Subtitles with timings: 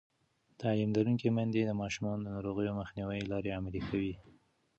[0.61, 4.13] تعلیم لرونکې میندې د ماشومانو د ناروغۍ مخنیوي لارې عملي کوي.